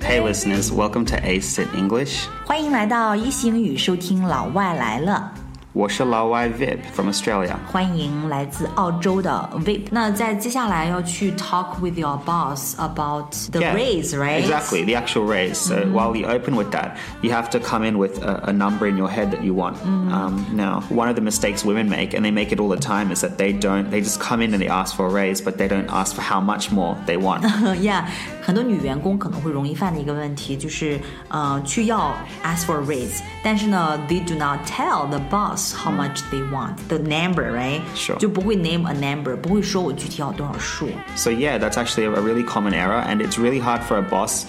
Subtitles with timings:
[0.00, 2.26] Hey listeners, welcome to Ace in English.
[2.44, 5.35] 欢迎来到一星语收听老外来了。
[5.74, 7.54] 》。我是老外 Vip from Australia.
[7.66, 9.86] 欢迎来自澳洲的 Vip。
[9.90, 14.44] 那在接下来要去 talk with your boss about the Yeah, raise, right?
[14.44, 15.54] Exactly, the actual raise.
[15.54, 18.86] So while you open with that, you have to come in with a, a number
[18.86, 19.82] in your head that you want.
[19.82, 23.10] Um, now, one of the mistakes women make, and they make it all the time,
[23.10, 23.90] is that they don't.
[23.90, 26.20] They just come in and they ask for a raise, but they don't ask for
[26.20, 27.44] how much more they want.
[27.80, 28.04] yeah，
[28.42, 37.80] 很多女员工可能会容易犯的一个问题就是，呃，去要 ask for a raise，但是呢，they do not tell the boss how much they want the number，right？
[37.94, 40.88] Sure 就不会 name a number，不会说我具体要多少数。
[41.16, 44.44] So yeah, that's actually a really common error, and it's really hard for a boss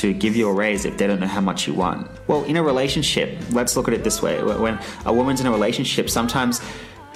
[0.00, 2.06] to give you a raise if they don't know how much you want.
[2.26, 5.52] Well, in a relationship, let's look at it this way: when a woman's in a
[5.52, 6.60] relationship, sometimes.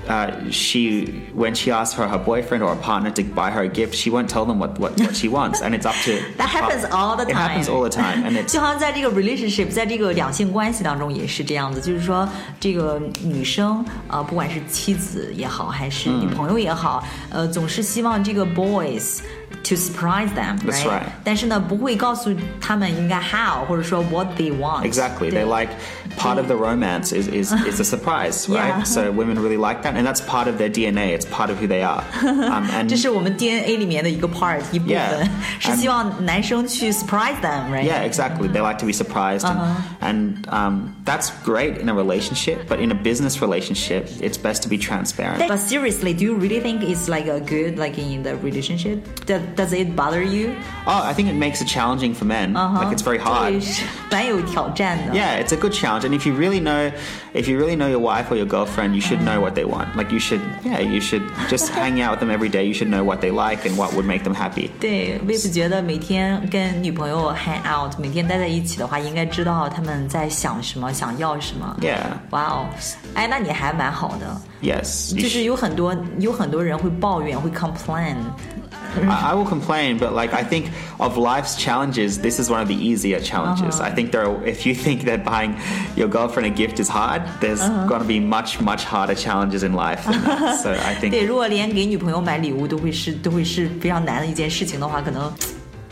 [0.08, 3.68] Uh, she when she asks for her boyfriend or a partner to buy her a
[3.68, 6.50] gift, she won't tell them what, what, what she wants, and it's up to That
[6.50, 7.74] happens all the It happens time.
[7.74, 12.28] all the time, and it's 就好像在这个 relationship，在这个两性关系当中也是这样子，就是说
[12.60, 19.20] 这个女生呃，不管是妻子也好，还是女朋友也好，呃，总是希望这个 boys。
[19.64, 21.06] To surprise them, That's right.
[21.24, 24.84] 但是呢，不会告诉他们应该 how，或者说 what they want.
[24.84, 25.30] Exactly.
[25.30, 25.70] 对 They like
[26.18, 28.68] part of the romance is, is, is a surprise, right?
[28.76, 28.82] Yeah.
[28.84, 31.14] So women really like that, and that's part of their DNA.
[31.16, 32.04] It's part of who they are.
[32.22, 35.26] Um, and 这是我们 DNA 里面的一个 part 一部分 Yeah.
[35.58, 37.84] 是希望男生去 surprise them, right?
[37.88, 38.48] yeah, exactly.
[38.48, 39.80] They like to be surprised, Uh-huh.
[40.02, 42.68] and, and um, that's great in a relationship.
[42.68, 45.48] But in a business relationship, it's best to be transparent.
[45.48, 49.24] But seriously, do you really think it's like a good like in the relationship?
[49.24, 50.50] Does, does it bother you?
[50.86, 52.52] Oh, I think it makes it challenging for men.
[52.52, 53.52] Like it's very hard.
[53.52, 55.14] 对是蛮有挑战的。
[55.14, 56.92] Yeah, it's a good challenge, and if you really know,
[57.32, 59.96] if you really know your wife or your girlfriend, you should know what they want.
[59.96, 62.64] Like you should, yeah, you should just hang out with them every day.
[62.64, 64.70] You should know what they like and what would make them happy.
[64.80, 71.76] 对，Vip 觉得每天跟女朋友 hang out，每天待在一起的话，应该知道他们在想什么，想要什么。
[71.80, 71.98] Yeah.
[72.30, 72.66] 哇哦，
[73.14, 74.40] 哎，那你还蛮好的。
[74.62, 78.16] Yes, you 就是 sh- 有很多有很多人会抱怨，会 complain。
[78.98, 82.68] I, I will complain, but like I think of life's challenges, this is one of
[82.68, 83.80] the easier challenges.
[83.80, 85.56] I think there, are, if you think that buying
[85.96, 89.72] your girlfriend a gift is hard, there's going to be much much harder challenges in
[89.72, 90.04] life.
[90.04, 90.60] Than that.
[90.62, 95.32] So I 对， think 如果连给女朋友买礼物都会是都会是非常难的一件事情的话，可能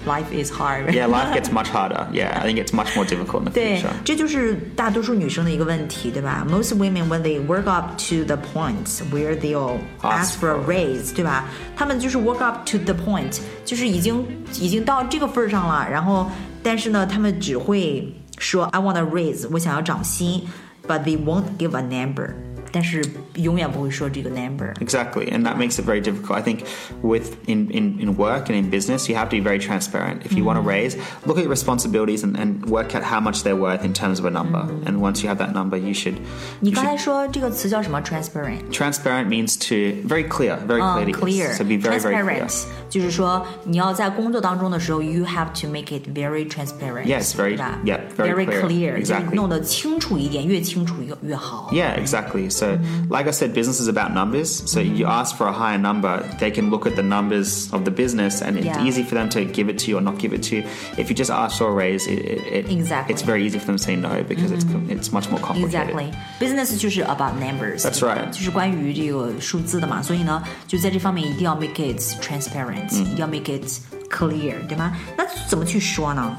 [0.05, 0.93] life is hard。
[0.93, 2.09] yeah, life gets much harder.
[2.13, 6.45] Yeah, I think it's much more difficult in the 对 future.，这就是大多数女生的一个问题，对吧？
[6.49, 10.67] Most women when they work up to the point where they'll ask Ask for a for-
[10.67, 11.45] raise，对吧？
[11.77, 14.27] 他们就是 work up to the point，就是已经
[14.59, 16.29] 已经到这个份儿上了，然后
[16.63, 20.49] 但是呢，他们只会说 I want a raise，我想要涨薪，
[20.89, 22.31] but they won't give a number，
[22.75, 23.03] 但是
[23.35, 24.73] 永远不会说这个 number。
[24.81, 26.39] Exactly, and that makes it very difficult.
[26.39, 26.65] I think
[27.03, 30.25] with in, in, in work and in business, you have to be very transparent.
[30.25, 30.97] If you want to raise,
[31.27, 34.25] look at your responsibilities and, and work out how much they're worth in terms of
[34.25, 34.61] a number.
[34.87, 36.15] And once you have that number, you should.
[36.61, 38.01] 你 You 刚 should 才说这个词叫什么？
[38.01, 38.71] transparent。
[38.73, 41.13] transparent means to very clear, very 嗯 clear.
[41.13, 42.49] to clear, So be very, very clear.
[42.87, 47.05] transparent，就是说你要在工作当中的时候，you have to make it very transparent。
[47.07, 49.35] Yes, very- 对吧 yeah, very clear, clear，就是 exactly.
[49.35, 51.71] 弄得清楚一点，越清楚越越好。
[51.73, 52.51] Yeah, exactly.
[52.51, 52.79] So,
[53.11, 54.47] like I said, business is about numbers.
[54.67, 57.91] So, you ask for a higher number, they can look at the numbers of the
[57.91, 58.85] business, and it's Yeah.
[58.85, 60.63] easy for them to give it to you or not give it to you.
[60.97, 63.15] If you just ask for a raise, it, it, it- Exactly.
[63.15, 65.91] it's very easy for them to say no because it's it's much more complicated.
[65.91, 67.83] Exactly, business 就是 about numbers.
[67.83, 68.31] That's right.
[68.31, 73.65] 就是关于这个数字的嘛，所以呢，就在这方面一定要 make it transparent，、 一定要 make it
[74.11, 74.97] clear，对吗？
[75.17, 76.37] 那怎么去说呢？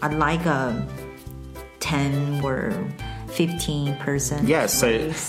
[0.00, 0.72] I'd like a
[1.80, 2.72] ten or
[3.34, 4.44] fifteen percent.
[4.46, 4.86] Yeah, so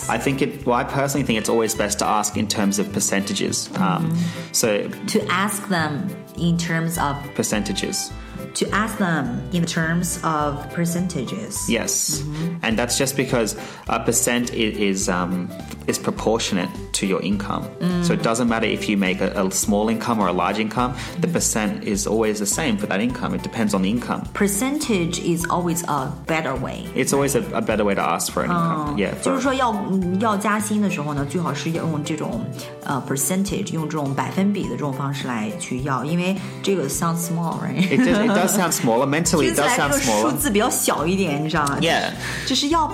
[0.08, 0.64] I think it.
[0.66, 3.68] Well, I personally think it's always best to ask in terms of percentages.
[3.76, 4.16] Um,
[4.52, 8.10] so to ask them in terms of percentages.
[8.54, 11.68] to ask them in terms of percentages.
[11.68, 12.22] Yes,
[12.62, 13.56] and that's just because
[13.88, 15.48] a percent i- is um,
[15.86, 17.64] is proportionate to your income.
[18.02, 20.94] So it doesn't matter if you make a, a small income or a large income.
[21.20, 23.34] The percent is always the same for that income.
[23.34, 24.22] It depends on the income.
[24.32, 26.86] Percentage is always a better way.
[26.94, 28.96] It's always a, a better way to ask for an income.
[28.96, 32.44] Yeah, 就 for- 是说要嗯要加薪的时候呢，最好是要用这种
[32.84, 38.39] 呃 percentage，用这种百分比的这种方式来去要，因为这个 sound small，right？
[38.40, 39.06] it, does, it does sound smaller.
[39.06, 40.36] Mentally, 听 it 起 does 来这 sound 个数 smaller.
[40.36, 42.10] 字比较小一点，你知道吗 Yeah.
[42.46, 42.90] 就是要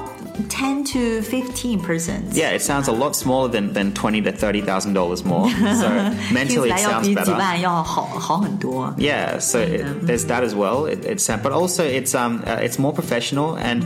[0.49, 2.33] ten to fifteen percent.
[2.33, 5.49] Yeah, it sounds a lot smaller than, than twenty to thirty thousand dollars more.
[5.51, 5.89] So
[6.31, 7.37] 听起 mentally, 来 it 要 sounds 比几 better.
[7.39, 8.95] 万要好好很多。
[8.97, 10.87] Yeah, so it, there's that as well.
[10.87, 13.57] It, it's uh, but also it's um uh, it's more professional.
[13.59, 13.85] And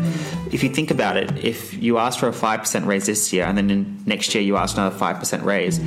[0.53, 3.45] if you think about it, if you ask for a five percent raise this year,
[3.45, 5.81] and then in next year you ask another five percent raise,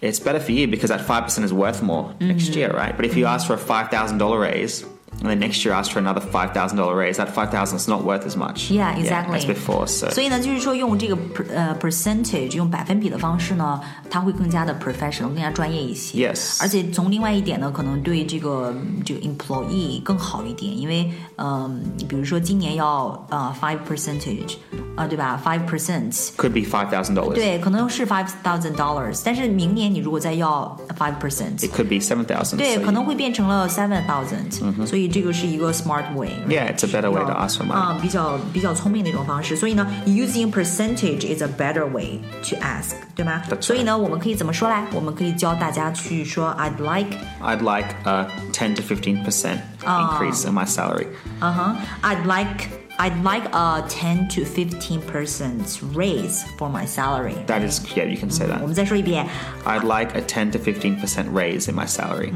[0.00, 2.96] it's better for you because that five percent is worth more next year, right?
[2.96, 4.86] But if you ask for a five thousand dollar raise.
[5.20, 7.16] And then next year ask for another five thousand dollar raise.
[7.16, 8.70] That five thousand is not worth as much.
[8.70, 9.40] Yeah, exactly.
[9.40, 9.88] as before.
[9.88, 16.30] So 所以呢，就是说用这个 per, 呃 percentage 用百分比的方式呢，它会更加的 professional，更加专业一些。
[16.30, 18.72] Yes 而且从另外一点呢，可能对这个
[19.04, 24.54] 这个 employee 更好一点，因为嗯、比如说今年要呃 five percentage
[24.94, 25.40] 啊、对吧？
[25.44, 26.12] five percent。
[26.36, 27.34] could be five thousand dollars.
[27.34, 32.56] 对，可能是 five thousand dollars，但是明年你如果再要 five percent， It could be seven thousand.
[32.58, 36.30] 对，可能会变成了 seven thousand，、所以 这个是一个 smart way。
[36.48, 37.72] Yeah, it's a better way to ask for money.
[37.72, 39.56] 啊，比较比较聪明的一种方式。
[39.56, 43.62] 所以呢，using percentage is a better way to ask，对吗 That's right.
[43.62, 44.84] 所以呢，我们可以怎么说来？
[44.92, 51.06] 我们可以教大家去说 I'd like， I'd like a ten to fifteen percent increase in my salary.
[51.40, 52.81] 嗯哼，I'd like。
[53.00, 57.34] I'd like a 10 to 15 percent raise for my salary.
[57.46, 58.60] That is, yeah, you can say 我 that.
[58.66, 59.24] 们再说一遍
[59.64, 62.32] I'd like a 10 to 15% raise in my salary.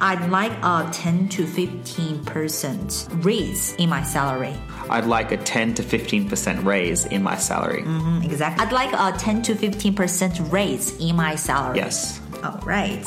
[0.00, 4.54] I'd like a 10 to 15 percent raise in my salary.
[4.88, 7.84] I'd like a 10 to 15% raise in my salary.
[8.24, 8.66] Exactly.
[8.66, 11.76] I'd like a 10 to 15 percent raise in my salary.
[11.78, 12.20] Yes.
[12.42, 13.06] All right.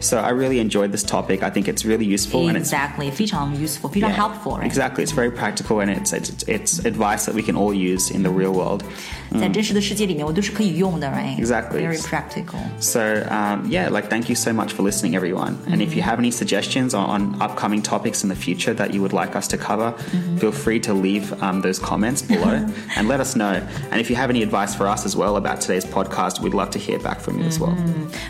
[0.00, 1.44] So I really enjoyed this topic.
[1.44, 3.08] I think it's really useful and it's Exactly.
[3.12, 4.58] 非常 useful, 非常 yeah, helpful.
[4.58, 4.66] Right?
[4.66, 5.04] Exactly.
[5.04, 8.30] It's very practical and it's, it's it's advice that we can all use in the
[8.30, 8.82] real world.
[9.38, 11.38] 在真实的世界里面，我都是可以用的，right?
[11.38, 11.86] Exactly.
[11.86, 12.58] Very practical.
[12.80, 13.00] So
[13.30, 15.56] um, yeah, like thank you so much for listening, everyone.
[15.70, 19.00] And if you have any suggestions on, on upcoming topics in the future that you
[19.00, 19.94] would like us to cover,
[20.36, 23.62] feel free to leave um, those comments below and let us know.
[23.92, 26.70] And if you have any advice for us as well about today's podcast, we'd love
[26.72, 27.74] to hear back from you as well.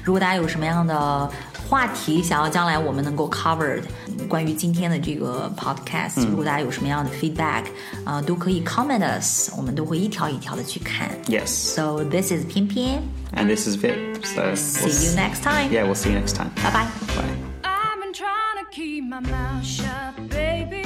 [0.05, 1.29] 如果大家有什么样的
[1.68, 3.84] 话题，想要将来我们能够 covered
[4.30, 7.66] 关于今天的这个 podcast，、嗯、如果大家有什么样的 feedback
[8.06, 11.10] 啊、呃，都可以 comment us，我们都会一条一条的去看。
[11.26, 11.48] Yes.
[11.48, 13.02] So this is 翩翩
[13.36, 14.24] and this is Vip.
[14.24, 15.70] So we'll see you next time.
[15.70, 16.52] Yeah, we'll see you next time.
[16.64, 16.88] Bye bye.
[17.16, 17.24] Bye.
[17.64, 20.84] I've been trying to keep my mouth shut, baby.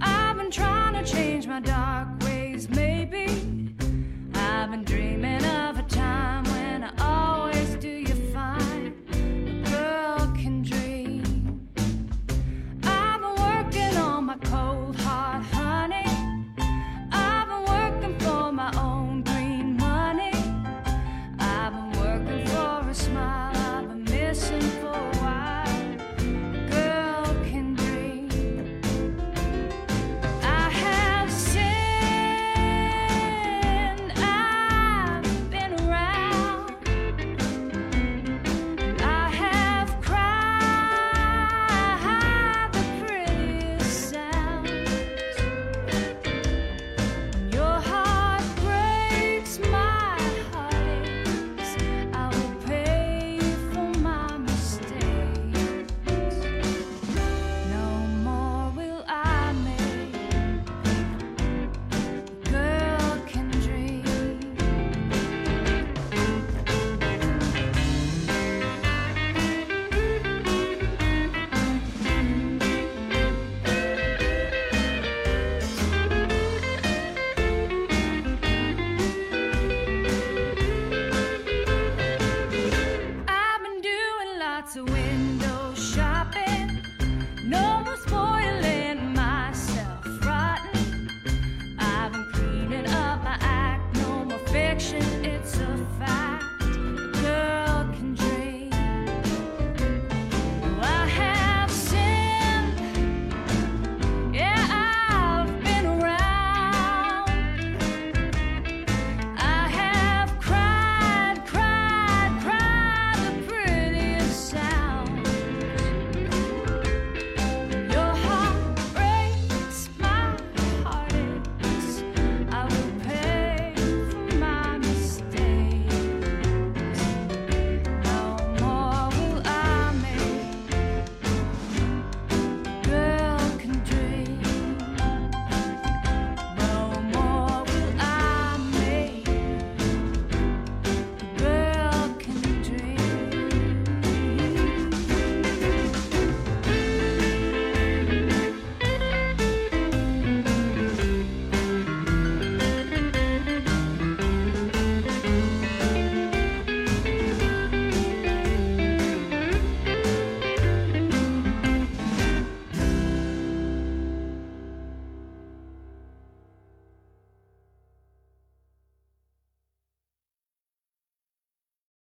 [0.00, 2.41] I've been trying to change my dark ways.